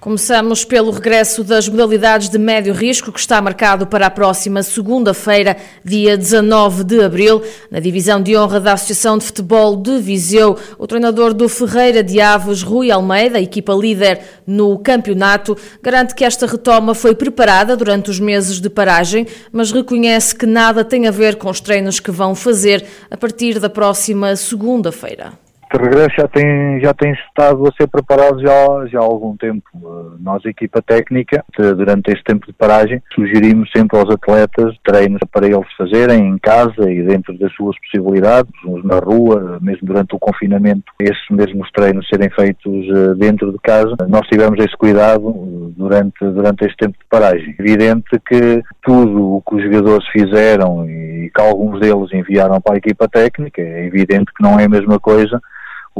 Começamos 0.00 0.64
pelo 0.64 0.90
regresso 0.90 1.44
das 1.44 1.68
modalidades 1.68 2.30
de 2.30 2.38
médio 2.38 2.72
risco, 2.72 3.12
que 3.12 3.20
está 3.20 3.38
marcado 3.42 3.86
para 3.86 4.06
a 4.06 4.10
próxima 4.10 4.62
segunda-feira, 4.62 5.58
dia 5.84 6.16
19 6.16 6.84
de 6.84 7.02
abril. 7.02 7.42
Na 7.70 7.80
divisão 7.80 8.22
de 8.22 8.34
honra 8.34 8.58
da 8.60 8.72
Associação 8.72 9.18
de 9.18 9.26
Futebol 9.26 9.76
de 9.76 9.98
Viseu, 9.98 10.56
o 10.78 10.86
treinador 10.86 11.34
do 11.34 11.50
Ferreira 11.50 12.02
de 12.02 12.18
Aves, 12.18 12.62
Rui 12.62 12.90
Almeida, 12.90 13.38
equipa 13.38 13.74
líder 13.74 14.22
no 14.46 14.78
campeonato, 14.78 15.54
garante 15.82 16.14
que 16.14 16.24
esta 16.24 16.46
retoma 16.46 16.94
foi 16.94 17.14
preparada 17.14 17.76
durante 17.76 18.08
os 18.08 18.18
meses 18.18 18.58
de 18.58 18.70
paragem, 18.70 19.26
mas 19.52 19.70
reconhece 19.70 20.34
que 20.34 20.46
nada 20.46 20.82
tem 20.82 21.08
a 21.08 21.10
ver 21.10 21.36
com 21.36 21.50
os 21.50 21.60
treinos 21.60 22.00
que 22.00 22.10
vão 22.10 22.34
fazer 22.34 22.86
a 23.10 23.18
partir 23.18 23.58
da 23.58 23.68
próxima 23.68 24.34
segunda-feira 24.34 25.49
de 25.72 25.78
regresso 25.78 26.16
já 26.18 26.26
tem, 26.26 26.80
já 26.80 26.92
tem 26.92 27.12
estado 27.12 27.66
a 27.66 27.72
ser 27.72 27.86
preparado 27.86 28.40
já, 28.40 28.86
já 28.86 28.98
há 28.98 29.02
algum 29.02 29.36
tempo. 29.36 29.62
Eh, 29.74 30.16
nós, 30.18 30.44
equipa 30.44 30.82
técnica, 30.82 31.44
durante 31.56 32.10
este 32.10 32.24
tempo 32.24 32.46
de 32.46 32.52
paragem, 32.52 33.00
sugerimos 33.14 33.70
sempre 33.74 33.98
aos 33.98 34.10
atletas 34.10 34.74
treinos 34.84 35.20
para 35.32 35.46
eles 35.46 35.66
fazerem 35.76 36.28
em 36.28 36.38
casa 36.38 36.90
e 36.90 37.02
dentro 37.02 37.38
das 37.38 37.52
suas 37.54 37.76
possibilidades, 37.80 38.50
uns 38.66 38.84
na 38.84 38.98
rua, 38.98 39.58
mesmo 39.60 39.86
durante 39.86 40.14
o 40.14 40.18
confinamento, 40.18 40.92
esses 41.00 41.28
mesmos 41.30 41.70
treinos 41.70 42.08
serem 42.08 42.30
feitos 42.30 42.86
eh, 42.88 43.14
dentro 43.16 43.52
de 43.52 43.58
casa. 43.58 43.96
Nós 44.08 44.26
tivemos 44.26 44.58
esse 44.58 44.76
cuidado 44.76 45.28
eh, 45.30 45.72
durante, 45.76 46.18
durante 46.20 46.64
este 46.64 46.76
tempo 46.78 46.98
de 46.98 47.06
paragem. 47.08 47.54
Evidente 47.58 48.18
que 48.26 48.62
tudo 48.82 49.36
o 49.36 49.42
que 49.42 49.54
os 49.54 49.62
jogadores 49.62 50.06
fizeram 50.08 50.84
e 50.88 51.30
que 51.32 51.40
alguns 51.40 51.78
deles 51.78 52.12
enviaram 52.12 52.60
para 52.60 52.74
a 52.74 52.78
equipa 52.78 53.08
técnica, 53.08 53.62
é 53.62 53.86
evidente 53.86 54.32
que 54.36 54.42
não 54.42 54.58
é 54.58 54.64
a 54.64 54.68
mesma 54.68 54.98
coisa 54.98 55.40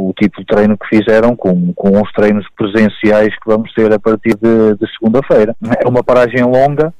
o 0.08 0.12
tipo 0.12 0.40
de 0.40 0.46
treino 0.46 0.76
que 0.78 0.86
fizeram 0.88 1.36
com, 1.36 1.72
com 1.74 2.00
os 2.00 2.12
treinos 2.12 2.46
presenciais 2.56 3.28
que 3.28 3.46
vamos 3.46 3.72
ter 3.74 3.92
a 3.92 3.98
partir 3.98 4.34
de, 4.34 4.74
de 4.74 4.92
segunda-feira. 4.92 5.54
É 5.84 5.86
uma 5.86 6.02
paragem 6.02 6.42
longa, 6.42 6.92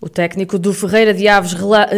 o 0.00 0.08
técnico 0.08 0.60
do 0.60 0.72
Ferreira 0.72 1.12
de 1.12 1.26
Aves 1.26 1.56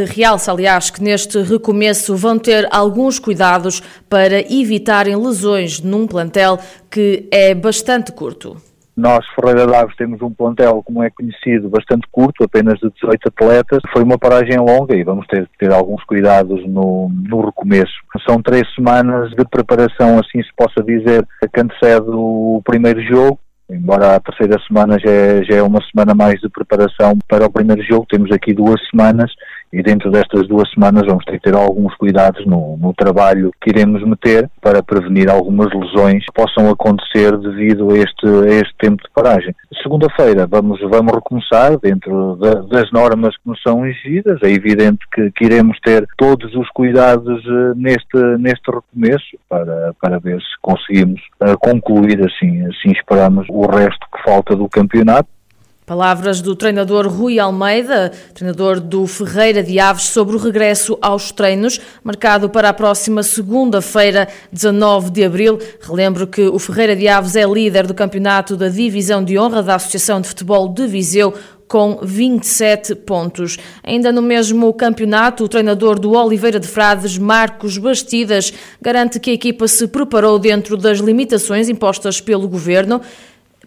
realça, 0.09 0.51
aliás, 0.51 0.89
que 0.89 1.03
neste 1.03 1.43
recomeço 1.43 2.17
vão 2.17 2.39
ter 2.39 2.67
alguns 2.71 3.19
cuidados 3.19 3.83
para 4.09 4.41
evitarem 4.41 5.15
lesões 5.15 5.83
num 5.83 6.07
plantel 6.07 6.59
que 6.91 7.29
é 7.31 7.55
bastante 7.55 8.11
curto. 8.11 8.57
Nós, 9.01 9.25
Ferreira 9.35 9.67
de 9.67 9.75
Aves, 9.75 9.97
temos 9.97 10.21
um 10.21 10.31
plantel, 10.31 10.83
como 10.85 11.03
é 11.03 11.09
conhecido, 11.09 11.71
bastante 11.71 12.07
curto, 12.13 12.45
apenas 12.45 12.79
de 12.79 12.91
18 12.91 13.29
atletas. 13.29 13.81
Foi 13.95 14.03
uma 14.03 14.19
paragem 14.19 14.59
longa 14.59 14.95
e 14.95 15.03
vamos 15.03 15.27
ter 15.27 15.49
que 15.49 15.59
ter 15.59 15.73
alguns 15.73 16.05
cuidados 16.05 16.63
no, 16.69 17.09
no 17.09 17.47
recomeço. 17.47 17.95
São 18.29 18.43
três 18.43 18.63
semanas 18.75 19.31
de 19.31 19.43
preparação, 19.47 20.19
assim 20.19 20.43
se 20.43 20.51
possa 20.55 20.83
dizer, 20.85 21.27
que 21.53 21.61
antecede 21.61 22.11
o 22.11 22.61
primeiro 22.63 23.01
jogo. 23.03 23.39
Embora 23.71 24.17
a 24.17 24.21
terceira 24.21 24.61
semana 24.67 24.99
já 24.99 25.11
é, 25.11 25.45
já 25.45 25.57
é 25.57 25.63
uma 25.63 25.81
semana 25.91 26.13
mais 26.13 26.39
de 26.41 26.51
preparação 26.51 27.17
para 27.27 27.47
o 27.47 27.51
primeiro 27.51 27.83
jogo, 27.83 28.05
temos 28.07 28.31
aqui 28.33 28.53
duas 28.53 28.81
semanas 28.91 29.33
e 29.73 29.83
dentro 29.83 30.11
destas 30.11 30.49
duas 30.49 30.71
semanas 30.73 31.07
vamos 31.07 31.25
ter 31.25 31.39
que 31.39 31.51
ter 31.51 31.55
alguns 31.55 31.95
cuidados 31.97 32.45
no, 32.45 32.77
no 32.77 32.93
trabalho 32.93 33.53
que 33.61 33.71
iremos 33.71 34.03
meter 34.03 34.51
para 34.61 34.83
prevenir 34.83 35.31
algumas 35.31 35.73
lesões 35.73 36.25
que 36.27 36.33
possam 36.33 36.69
acontecer 36.71 37.37
devido 37.39 37.91
a 37.91 37.99
este, 37.99 38.27
a 38.27 38.55
este 38.61 38.75
tempo 38.79 39.03
de 39.03 39.11
paragem. 39.15 39.55
Segunda-feira 39.83 40.47
vamos, 40.47 40.81
vamos 40.81 41.15
recomeçar 41.15 41.79
dentro 41.79 42.37
da, 42.37 42.55
das 42.63 42.91
normas 42.91 43.37
que 43.37 43.49
nos 43.49 43.61
são 43.63 43.87
exigidas. 43.87 44.41
É 44.43 44.51
evidente 44.51 44.99
que, 45.13 45.31
que 45.33 45.45
iremos 45.45 45.79
ter 45.81 46.07
todos 46.17 46.55
os 46.55 46.69
cuidados 46.71 47.45
uh, 47.47 47.75
neste, 47.77 48.17
neste 48.39 48.71
recomeço 48.71 49.39
para, 49.49 49.95
para 50.01 50.19
ver 50.19 50.41
se 50.41 50.61
conseguimos 50.61 51.21
uh, 51.43 51.59
concluir 51.59 52.21
assim, 52.21 52.67
assim 52.67 52.91
esperamos 52.93 53.47
o 53.49 53.67
resto 53.67 54.07
que 54.13 54.23
falta 54.25 54.57
do 54.57 54.69
campeonato 54.69 55.29
Palavras 55.91 56.41
do 56.41 56.55
treinador 56.55 57.09
Rui 57.09 57.41
Almeida, 57.41 58.13
treinador 58.33 58.79
do 58.79 59.09
Ferreira 59.09 59.61
de 59.61 59.81
Aves, 59.81 60.05
sobre 60.05 60.37
o 60.37 60.39
regresso 60.39 60.97
aos 61.03 61.33
treinos, 61.33 61.81
marcado 62.05 62.49
para 62.49 62.69
a 62.69 62.73
próxima 62.73 63.25
segunda-feira, 63.25 64.29
19 64.53 65.11
de 65.11 65.25
abril. 65.25 65.59
Relembro 65.81 66.29
que 66.29 66.43
o 66.43 66.61
Ferreira 66.61 66.95
de 66.95 67.09
Aves 67.09 67.35
é 67.35 67.45
líder 67.45 67.89
do 67.89 67.93
campeonato 67.93 68.57
da 68.57 68.69
Divisão 68.69 69.25
de 69.25 69.37
Honra 69.37 69.65
da 69.65 69.75
Associação 69.75 70.21
de 70.21 70.29
Futebol 70.29 70.69
de 70.69 70.87
Viseu, 70.87 71.35
com 71.67 71.99
27 72.01 72.95
pontos. 72.95 73.59
Ainda 73.83 74.13
no 74.13 74.23
mesmo 74.23 74.73
campeonato, 74.73 75.43
o 75.43 75.49
treinador 75.49 75.99
do 75.99 76.13
Oliveira 76.13 76.61
de 76.61 76.69
Frades, 76.69 77.19
Marcos 77.19 77.79
Bastidas, 77.79 78.53
garante 78.81 79.19
que 79.19 79.31
a 79.31 79.35
equipa 79.35 79.67
se 79.67 79.89
preparou 79.89 80.39
dentro 80.39 80.77
das 80.77 80.99
limitações 80.99 81.69
impostas 81.69 82.21
pelo 82.21 82.47
governo 82.47 83.01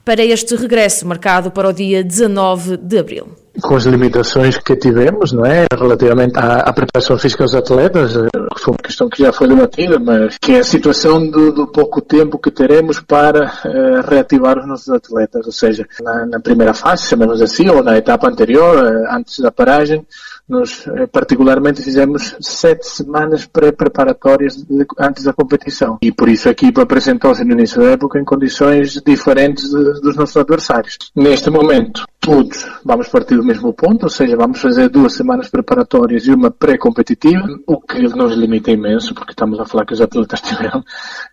para 0.05 0.23
este 0.23 0.55
regresso 0.55 1.07
marcado 1.07 1.51
para 1.51 1.69
o 1.69 1.73
dia 1.73 2.03
19 2.03 2.77
de 2.77 2.97
abril. 2.97 3.27
Com 3.61 3.75
as 3.75 3.83
limitações 3.83 4.57
que 4.57 4.75
tivemos, 4.75 5.31
não 5.31 5.45
é, 5.45 5.67
relativamente 5.71 6.37
à, 6.37 6.57
à 6.61 6.73
preparação 6.73 7.17
física 7.19 7.43
dos 7.43 7.53
atletas, 7.53 8.15
eh, 8.15 8.27
que 8.31 8.61
foi 8.61 8.73
uma 8.73 8.83
questão 8.83 9.07
que 9.07 9.21
já 9.21 9.31
foi 9.31 9.47
debatida, 9.47 9.99
mas 9.99 10.37
que 10.41 10.53
é 10.53 10.59
a 10.59 10.63
situação 10.63 11.29
do, 11.29 11.51
do 11.51 11.67
pouco 11.67 12.01
tempo 12.01 12.39
que 12.39 12.49
teremos 12.49 12.99
para 12.99 13.45
uh, 13.45 14.09
reativar 14.09 14.57
os 14.57 14.67
nossos 14.67 14.89
atletas, 14.89 15.45
ou 15.45 15.51
seja, 15.51 15.85
na, 16.01 16.25
na 16.25 16.39
primeira 16.39 16.73
fase, 16.73 17.07
chamemos 17.07 17.43
assim, 17.43 17.69
ou 17.69 17.83
na 17.83 17.95
etapa 17.95 18.27
anterior, 18.27 18.75
uh, 18.75 19.15
antes 19.15 19.37
da 19.37 19.51
paragem, 19.51 20.03
nós, 20.47 20.85
eh, 20.87 21.07
particularmente, 21.07 21.81
fizemos 21.81 22.35
sete 22.41 22.85
semanas 22.85 23.45
pré-preparatórias 23.45 24.65
antes 24.99 25.23
da 25.23 25.33
competição. 25.33 25.97
E 26.01 26.11
por 26.11 26.27
isso 26.27 26.49
a 26.49 26.51
equipa 26.51 26.81
apresentou-se 26.81 27.43
no 27.43 27.53
início 27.53 27.81
da 27.81 27.91
época 27.91 28.19
em 28.19 28.25
condições 28.25 29.01
diferentes 29.05 29.69
de, 29.69 30.01
dos 30.01 30.15
nossos 30.15 30.35
adversários. 30.35 30.97
Neste 31.15 31.49
momento, 31.49 32.05
todos 32.19 32.65
vamos 32.83 33.07
partir 33.07 33.35
do 33.35 33.43
mesmo 33.43 33.73
ponto, 33.73 34.03
ou 34.03 34.09
seja, 34.09 34.35
vamos 34.35 34.59
fazer 34.59 34.89
duas 34.89 35.13
semanas 35.13 35.49
preparatórias 35.49 36.25
e 36.27 36.31
uma 36.31 36.51
pré-competitiva, 36.51 37.45
o 37.67 37.79
que 37.79 38.01
nos 38.01 38.33
limita 38.33 38.71
imenso, 38.71 39.13
porque 39.13 39.31
estamos 39.31 39.59
a 39.59 39.65
falar 39.65 39.85
que 39.85 39.93
os 39.93 40.01
atletas 40.01 40.41
tiveram 40.41 40.83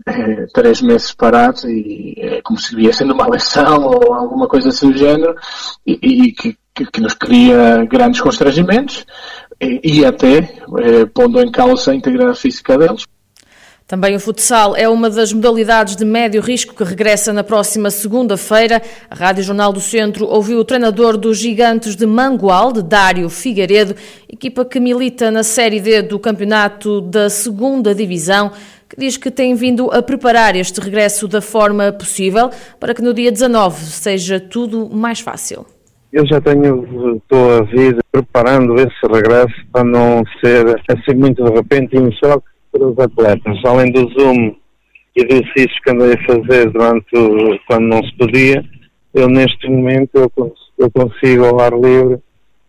é, 0.06 0.47
três 0.53 0.82
meses 0.82 1.12
parados 1.12 1.65
e 1.65 2.15
é 2.19 2.42
como 2.42 2.59
se 2.59 2.75
viessem 2.75 3.06
numa 3.06 3.28
lesão 3.28 3.84
ou 3.84 4.15
alguma 4.15 4.48
coisa 4.48 4.69
assim 4.69 4.91
do 4.91 4.98
género, 4.98 5.34
e, 5.87 5.98
e 6.03 6.32
que 6.32 6.56
que, 6.75 6.87
que 6.87 7.01
nos 7.01 7.15
cria 7.15 7.85
grandes 7.85 8.21
constrangimentos 8.21 9.05
e, 9.61 9.81
e 9.83 10.05
até 10.05 10.39
eh, 10.39 11.07
pondo 11.13 11.41
em 11.41 11.51
causa 11.51 11.91
a 11.91 11.95
integridade 11.95 12.39
física 12.39 12.79
deles. 12.79 13.05
Também 13.91 14.15
o 14.15 14.21
futsal 14.21 14.77
é 14.77 14.89
uma 14.89 15.11
das 15.11 15.33
modalidades 15.33 15.97
de 15.97 16.05
médio 16.05 16.41
risco 16.41 16.77
que 16.77 16.85
regressa 16.85 17.33
na 17.33 17.43
próxima 17.43 17.91
segunda-feira. 17.91 18.81
A 19.11 19.17
Rádio 19.17 19.43
Jornal 19.43 19.73
do 19.73 19.81
Centro 19.81 20.29
ouviu 20.29 20.61
o 20.61 20.65
treinador 20.65 21.17
dos 21.17 21.39
Gigantes 21.39 21.97
de 21.97 22.07
Mangualde, 22.07 22.85
Dário 22.85 23.29
Figueiredo, 23.29 23.97
equipa 24.33 24.65
que 24.65 24.79
milita 24.79 25.33
na 25.33 25.43
Série 25.43 25.81
D 25.81 26.03
do 26.03 26.21
campeonato 26.21 27.01
da 27.01 27.29
segunda 27.29 27.93
Divisão, 27.93 28.53
que 28.89 28.95
diz 28.97 29.17
que 29.17 29.29
tem 29.29 29.57
vindo 29.57 29.91
a 29.91 30.01
preparar 30.01 30.55
este 30.55 30.81
regresso 30.81 31.27
da 31.27 31.41
forma 31.41 31.91
possível 31.91 32.49
para 32.79 32.95
que 32.95 33.03
no 33.03 33.13
dia 33.13 33.33
19 33.33 33.87
seja 33.87 34.39
tudo 34.39 34.89
mais 34.89 35.19
fácil. 35.19 35.67
Eu 36.12 36.26
já 36.26 36.41
tenho 36.41 37.22
toda 37.28 37.60
a 37.60 37.62
vida 37.62 38.00
preparando 38.10 38.75
esse 38.75 39.06
regresso 39.09 39.54
para 39.72 39.84
não 39.84 40.25
ser 40.44 40.66
assim 40.88 41.16
muito 41.16 41.44
de 41.44 41.50
repente 41.53 41.97
um 41.97 42.10
choque 42.12 42.48
para 42.72 42.87
os 42.87 42.98
atletas. 42.98 43.59
Além 43.65 43.93
do 43.93 44.00
Zoom 44.10 44.56
e 45.15 45.25
dos 45.25 45.37
exercícios 45.37 45.78
que 45.84 45.91
andei 45.91 46.15
a 46.15 46.26
fazer 46.26 46.71
durante 46.71 47.60
quando 47.68 47.86
não 47.86 48.03
se 48.03 48.16
podia, 48.16 48.65
eu 49.15 49.28
neste 49.28 49.68
momento 49.68 50.10
eu, 50.15 50.53
eu 50.78 50.91
consigo 50.91 51.45
ao 51.45 51.60
ar 51.60 51.72
livre 51.72 52.18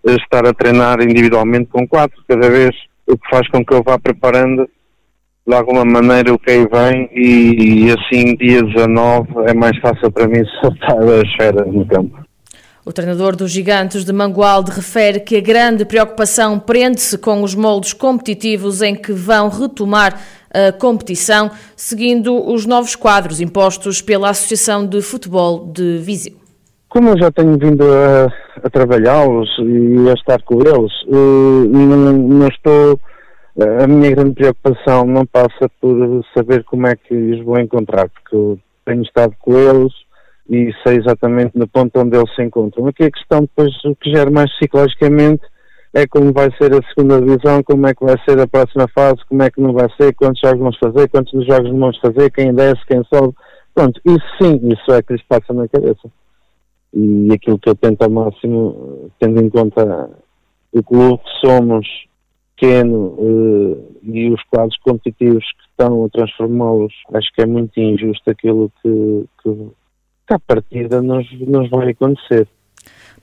estar 0.05 0.45
a 0.45 0.53
treinar 0.53 1.01
individualmente 1.01 1.69
com 1.71 1.87
quatro 1.87 2.21
cada 2.27 2.49
vez, 2.49 2.75
o 3.07 3.17
que 3.17 3.29
faz 3.29 3.47
com 3.49 3.65
que 3.65 3.73
eu 3.73 3.83
vá 3.83 3.97
preparando 3.97 4.69
de 5.47 5.55
alguma 5.55 5.83
maneira 5.83 6.33
o 6.33 6.39
que 6.39 6.51
aí 6.51 6.67
vem 6.67 7.09
e, 7.11 7.85
e 7.85 7.91
assim 7.91 8.35
dia 8.35 8.61
19 8.61 9.27
é 9.47 9.53
mais 9.53 9.77
fácil 9.79 10.11
para 10.11 10.27
mim 10.27 10.43
soltar 10.61 10.97
as 10.97 11.33
feras 11.35 11.67
no 11.67 11.85
campo. 11.87 12.20
O 12.83 12.91
treinador 12.91 13.35
dos 13.35 13.51
Gigantes 13.51 14.03
de 14.03 14.11
Mangualde 14.11 14.71
refere 14.71 15.19
que 15.19 15.37
a 15.37 15.39
grande 15.39 15.85
preocupação 15.85 16.57
prende-se 16.57 17.15
com 17.15 17.43
os 17.43 17.53
moldes 17.53 17.93
competitivos 17.93 18.81
em 18.81 18.95
que 18.95 19.13
vão 19.13 19.49
retomar 19.49 20.19
a 20.51 20.71
competição, 20.71 21.51
seguindo 21.75 22.33
os 22.51 22.65
novos 22.65 22.95
quadros 22.95 23.39
impostos 23.39 24.01
pela 24.01 24.31
Associação 24.31 24.83
de 24.83 24.99
Futebol 24.99 25.71
de 25.71 25.99
Viseu. 25.99 26.33
Como 26.89 27.09
eu 27.09 27.19
já 27.19 27.31
tenho 27.31 27.55
vindo 27.55 27.83
a, 27.83 28.33
a 28.63 28.69
trabalhá-los 28.71 29.47
e 29.59 30.09
a 30.09 30.13
estar 30.13 30.41
com 30.41 30.59
eles, 30.61 30.91
eh, 31.07 31.67
não, 31.69 32.13
não, 32.13 32.47
estou 32.47 32.99
A 33.83 33.85
minha 33.85 34.09
grande 34.09 34.33
preocupação 34.33 35.05
não 35.05 35.23
passa 35.27 35.69
por 35.79 36.25
saber 36.35 36.63
como 36.63 36.87
é 36.87 36.95
que 36.95 37.13
os 37.13 37.45
vou 37.45 37.59
encontrar, 37.59 38.09
porque 38.09 38.35
eu 38.35 38.59
tenho 38.85 39.03
estado 39.03 39.35
com 39.39 39.55
eles 39.55 39.93
e 40.49 40.71
sei 40.85 40.97
exatamente 40.97 41.57
no 41.57 41.67
ponto 41.67 41.99
onde 41.99 42.17
eles 42.17 42.33
se 42.35 42.43
encontram. 42.43 42.87
Aqui 42.87 43.03
a 43.03 43.11
questão 43.11 43.41
depois, 43.41 43.73
o 43.85 43.95
que 43.95 44.11
gera 44.11 44.29
mais 44.29 44.51
psicologicamente, 44.57 45.43
é 45.93 46.07
como 46.07 46.31
vai 46.31 46.49
ser 46.57 46.73
a 46.73 46.79
segunda 46.87 47.21
divisão, 47.21 47.61
como 47.63 47.87
é 47.87 47.93
que 47.93 48.05
vai 48.05 48.15
ser 48.25 48.39
a 48.39 48.47
próxima 48.47 48.87
fase, 48.87 49.19
como 49.27 49.43
é 49.43 49.51
que 49.51 49.59
não 49.59 49.73
vai 49.73 49.87
ser, 49.99 50.13
quantos 50.13 50.41
jogos 50.41 50.59
vamos 50.59 50.77
fazer, 50.77 51.09
quantos 51.09 51.45
jogos 51.45 51.69
vamos 51.69 51.99
fazer, 51.99 52.31
quem 52.31 52.53
desce, 52.53 52.85
quem 52.87 53.03
sobe. 53.13 53.35
Pronto, 53.73 53.99
isso 54.05 54.25
sim, 54.41 54.59
isso 54.69 54.91
é 54.93 55.01
que 55.01 55.13
lhes 55.13 55.23
passa 55.23 55.53
na 55.53 55.67
cabeça. 55.67 56.09
E 56.93 57.29
aquilo 57.33 57.59
que 57.59 57.69
eu 57.69 57.75
tento 57.75 58.01
ao 58.01 58.09
máximo, 58.09 59.11
tendo 59.19 59.41
em 59.41 59.49
conta 59.49 60.09
o 60.73 60.83
clube 60.83 61.17
que 61.23 61.47
somos, 61.47 61.87
pequeno, 62.55 63.15
uh, 63.17 63.95
e 64.03 64.29
os 64.29 64.41
quadros 64.43 64.77
competitivos 64.77 65.43
que 65.43 65.63
estão 65.69 66.05
a 66.05 66.09
transformá-los, 66.09 66.93
acho 67.13 67.33
que 67.33 67.41
é 67.41 67.45
muito 67.45 67.77
injusto 67.79 68.29
aquilo 68.29 68.71
que, 68.81 69.25
que, 69.41 69.67
que 70.31 70.33
à 70.33 70.39
partida 70.39 71.01
nos, 71.01 71.27
nos 71.41 71.69
vai 71.69 71.89
acontecer. 71.89 72.47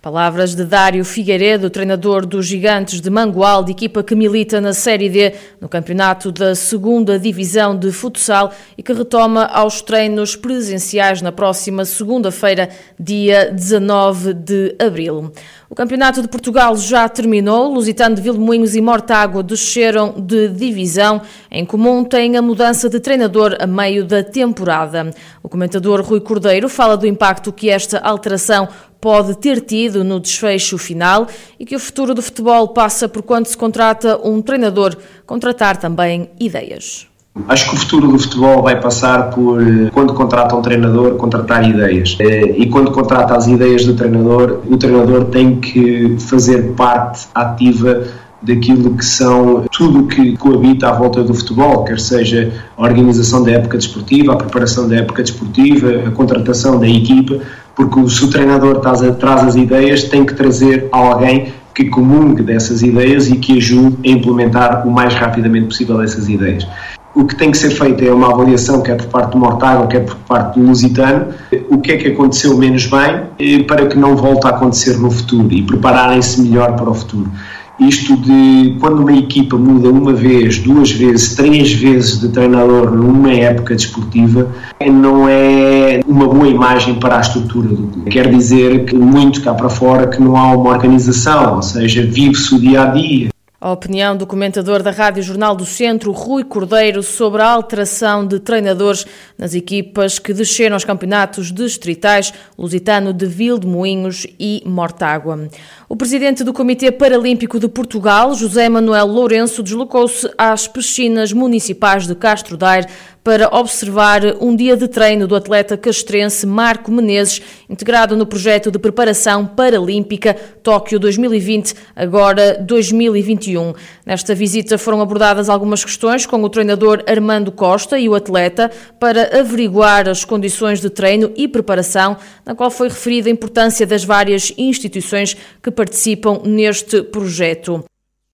Palavras 0.01 0.55
de 0.55 0.65
Dário 0.65 1.05
Figueiredo, 1.05 1.71
treinador 1.71 2.25
dos 2.25 2.47
Gigantes 2.47 3.01
de 3.01 3.11
Mangualde, 3.11 3.73
equipa 3.73 4.01
que 4.03 4.15
milita 4.15 4.61
na 4.61 4.73
Série 4.73 5.09
D 5.09 5.35
no 5.61 5.69
campeonato 5.69 6.31
da 6.31 6.55
segunda 6.55 7.19
Divisão 7.19 7.77
de 7.77 7.91
Futsal 7.91 8.53
e 8.77 8.83
que 8.83 8.93
retoma 8.93 9.47
aos 9.47 9.83
treinos 9.83 10.37
presenciais 10.37 11.21
na 11.21 11.33
próxima 11.33 11.85
segunda-feira, 11.85 12.69
dia 12.99 13.51
19 13.51 14.35
de 14.35 14.77
abril. 14.79 15.33
O 15.71 15.75
Campeonato 15.75 16.23
de 16.23 16.29
Portugal 16.29 16.75
já 16.79 17.07
terminou. 17.11 17.71
Lusitano 17.71 18.17
de 18.17 18.23
Vilmoinhos 18.23 18.75
e 18.75 18.81
Mortágua 18.81 19.43
desceram 19.43 20.15
de 20.17 20.49
divisão. 20.49 21.21
Em 21.51 21.63
comum 21.67 22.03
têm 22.05 22.39
a 22.39 22.43
mudança 22.43 22.89
de 22.89 22.99
treinador 22.99 23.55
a 23.61 23.67
meio 23.67 24.03
da 24.03 24.25
temporada. 24.25 25.11
O 25.43 25.49
comentador 25.49 26.01
Rui 26.01 26.21
Cordeiro 26.21 26.71
fala 26.71 26.97
do 26.97 27.07
impacto 27.07 27.53
que 27.53 27.69
esta 27.69 27.99
alteração 27.99 28.67
pode 28.99 29.37
ter 29.37 29.61
tido 29.61 30.03
no 30.03 30.19
desfecho 30.19 30.79
final 30.79 31.29
e 31.61 31.67
que 31.67 31.77
o 31.77 31.81
futuro 31.81 32.15
do 32.15 32.23
futebol 32.23 32.69
passa 32.69 33.07
por 33.07 33.23
quando 33.23 33.45
se 33.45 33.57
contrata 33.57 34.19
um 34.27 34.41
treinador, 34.41 34.97
contratar 35.27 35.77
também 35.77 36.31
ideias. 36.41 37.07
Acho 37.47 37.71
que 37.71 37.77
o 37.77 37.79
futuro 37.79 38.09
do 38.09 38.19
futebol 38.19 38.63
vai 38.63 38.81
passar 38.81 39.31
por, 39.31 39.63
quando 39.93 40.15
contrata 40.15 40.57
um 40.57 40.63
treinador, 40.63 41.15
contratar 41.15 41.69
ideias. 41.69 42.17
Eh, 42.21 42.55
e 42.59 42.67
quando 42.67 42.91
contrata 42.91 43.37
as 43.37 43.47
ideias 43.47 43.85
do 43.85 43.95
treinador, 43.95 44.61
o 44.69 44.77
treinador 44.77 45.27
tem 45.27 45.57
que 45.57 46.17
fazer 46.19 46.75
parte 46.75 47.27
ativa 47.35 48.05
daquilo 48.41 48.97
que 48.97 49.05
são 49.05 49.65
tudo 49.73 50.07
que 50.07 50.37
coabita 50.37 50.89
à 50.89 50.93
volta 50.93 51.23
do 51.23 51.35
futebol, 51.35 51.85
quer 51.85 51.99
seja 51.99 52.53
a 52.77 52.83
organização 52.83 53.43
da 53.43 53.53
época 53.53 53.77
desportiva, 53.77 54.33
a 54.33 54.37
preparação 54.37 54.89
da 54.89 54.97
época 54.97 55.23
desportiva, 55.23 56.09
a 56.09 56.11
contratação 56.13 56.79
da 56.79 56.89
equipa, 56.89 57.41
porque 57.75 58.09
se 58.09 58.25
o 58.25 58.31
treinador 58.31 58.79
traz, 58.79 59.01
traz 59.19 59.43
as 59.43 59.57
ideias, 59.57 60.05
tem 60.05 60.25
que 60.25 60.35
trazer 60.35 60.89
alguém 60.93 61.53
que 61.75 61.87
comungue 61.87 62.43
dessas 62.43 62.83
ideias 62.83 63.29
e 63.29 63.37
que 63.37 63.57
ajude 63.57 63.97
a 64.05 64.13
implementar 64.13 64.87
o 64.87 64.91
mais 64.91 65.15
rapidamente 65.15 65.67
possível 65.67 66.01
essas 66.01 66.29
ideias 66.29 66.67
o 67.15 67.25
que 67.25 67.35
tem 67.35 67.51
que 67.51 67.59
ser 67.59 67.71
feito 67.71 68.05
é 68.05 68.13
uma 68.13 68.33
avaliação, 68.33 68.83
quer 68.83 68.97
por 68.97 69.07
parte 69.07 69.33
do 69.33 69.39
Mortágua, 69.39 69.87
quer 69.87 70.05
por 70.05 70.17
parte 70.17 70.59
do 70.59 70.67
Lusitano, 70.67 71.27
o 71.69 71.79
que 71.79 71.93
é 71.93 71.97
que 71.97 72.09
aconteceu 72.09 72.57
menos 72.57 72.87
bem 72.87 73.23
eh, 73.39 73.63
para 73.65 73.87
que 73.87 73.99
não 73.99 74.17
volte 74.17 74.47
a 74.47 74.51
acontecer 74.51 74.97
no 74.99 75.11
futuro 75.11 75.53
e 75.53 75.63
prepararem-se 75.63 76.41
melhor 76.41 76.77
para 76.77 76.91
o 76.91 76.95
futuro. 76.95 77.31
Isto 77.79 78.17
de 78.17 78.77
quando 78.81 79.01
uma 79.01 79.13
equipa 79.13 79.57
muda 79.57 79.89
uma 79.89 80.13
vez, 80.13 80.59
duas 80.59 80.91
vezes, 80.91 81.37
três 81.37 81.73
vezes 81.73 82.21
de 82.21 82.29
treinador 82.29 82.91
numa 82.91 83.33
época 83.33 83.77
desportiva, 83.77 84.49
não 84.85 85.29
é 85.29 86.01
uma 86.07 86.27
boa 86.27 86.49
imagem 86.49 86.95
para 86.97 87.19
a 87.19 87.21
estrutura 87.21 87.69
do 87.69 87.87
clube. 87.87 88.11
Quer 88.11 88.29
dizer 88.31 88.85
que 88.85 88.97
muito 88.97 89.43
cá 89.43 89.55
para 89.55 89.69
fora 89.69 90.09
que 90.09 90.21
não 90.21 90.37
há 90.37 90.57
uma 90.57 90.71
organização, 90.71 91.55
ou 91.55 91.63
seja, 91.63 92.03
vive-se 92.03 92.53
o 92.53 92.59
dia 92.59 92.83
a 92.83 92.87
dia. 92.87 93.29
A 93.61 93.73
opinião 93.73 94.17
do 94.17 94.25
comentador 94.25 94.85
da 94.85 94.93
Rádio 94.93 95.21
Jornal 95.21 95.57
do 95.57 95.67
Centro, 95.67 96.13
Rui 96.13 96.45
Cordeiro, 96.45 97.03
sobre 97.03 97.43
a 97.43 97.49
alteração 97.51 98.25
de 98.25 98.39
treinadores 98.39 99.05
nas 99.37 99.53
equipas 99.53 100.17
que 100.21 100.33
desceram 100.33 100.77
aos 100.77 100.85
campeonatos 100.85 101.51
distritais 101.53 102.33
Lusitano 102.57 103.13
de 103.13 103.27
Vil 103.27 103.59
de 103.59 103.67
Moinhos 103.67 104.29
e 104.39 104.63
Mortágua. 104.65 105.49
O 105.89 105.97
presidente 105.97 106.45
do 106.45 106.53
Comitê 106.53 106.93
Paralímpico 106.93 107.59
de 107.59 107.67
Portugal, 107.67 108.33
José 108.33 108.69
Manuel 108.69 109.07
Lourenço, 109.07 109.61
deslocou-se 109.61 110.31
às 110.39 110.69
piscinas 110.69 111.33
municipais 111.33 112.07
de 112.07 112.15
Castro 112.15 112.57
Daire 112.57 112.87
para 113.29 113.55
observar 113.55 114.23
um 114.41 114.57
dia 114.57 114.75
de 114.75 114.89
treino 114.89 115.27
do 115.27 115.37
atleta 115.37 115.77
castrense 115.77 116.47
Marco 116.47 116.91
Menezes, 116.91 117.43
integrado 117.69 118.17
no 118.17 118.25
projeto 118.25 118.71
de 118.71 118.79
preparação 118.79 119.45
paralímpica 119.45 120.33
Tóquio 120.63 120.99
2020, 120.99 121.75
agora 121.95 122.55
2021. 122.55 123.75
Nesta 124.07 124.35
visita 124.35 124.79
foram 124.79 125.03
abordadas 125.03 125.51
algumas 125.51 125.85
questões 125.85 126.25
com 126.25 126.43
o 126.43 126.49
treinador 126.49 127.05
Armando 127.07 127.53
Costa 127.53 127.99
e 127.99 128.09
o 128.09 128.15
atleta 128.15 128.71
para 128.99 129.39
averiguar 129.39 130.09
as 130.09 130.25
condições 130.25 130.81
de 130.81 130.89
treino 130.89 131.31
e 131.37 131.47
preparação, 131.47 132.17
na 132.47 132.55
qual 132.55 132.71
foi 132.71 132.89
referida 132.89 133.29
a 133.29 133.33
importância 133.33 133.87
das 133.87 134.05
várias 134.05 134.55
instituições 134.57 135.37
que 135.63 135.71
participam 135.71 136.41
neste 136.47 137.03
projeto. 137.03 137.85